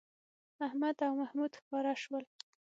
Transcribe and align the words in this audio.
احمد 0.65 0.95
او 1.07 1.13
محمود 1.21 1.51
ښکاره 1.59 1.93
شول 2.03 2.23